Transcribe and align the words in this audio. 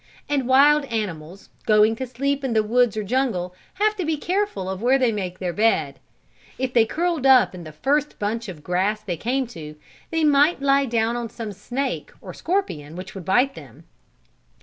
And 0.27 0.47
wild 0.47 0.85
animals, 0.85 1.49
going 1.67 1.95
to 1.97 2.07
sleep 2.07 2.43
in 2.43 2.53
the 2.53 2.63
woods 2.63 2.97
or 2.97 3.03
jungle, 3.03 3.53
have 3.75 3.95
to 3.97 4.03
be 4.03 4.17
careful 4.17 4.67
of 4.67 4.81
where 4.81 4.97
they 4.97 5.11
make 5.11 5.37
their 5.37 5.53
bed. 5.53 5.99
If 6.57 6.73
they 6.73 6.87
curled 6.87 7.27
up 7.27 7.53
in 7.53 7.65
the 7.65 7.71
first 7.71 8.17
bunch 8.17 8.49
of 8.49 8.63
grass 8.63 9.01
they 9.03 9.15
came 9.15 9.45
to, 9.53 9.75
they 10.09 10.23
might 10.23 10.59
lie 10.59 10.85
down 10.87 11.15
on 11.15 11.29
some 11.29 11.51
snake, 11.51 12.11
or 12.19 12.33
scorpion, 12.33 12.95
which 12.95 13.13
would 13.13 13.25
bite 13.25 13.53
them. 13.53 13.83